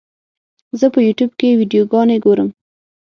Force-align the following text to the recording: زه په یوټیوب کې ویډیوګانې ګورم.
زه 0.79 0.85
په 0.93 0.99
یوټیوب 1.07 1.31
کې 1.39 1.57
ویډیوګانې 1.59 2.17
ګورم. 2.25 2.49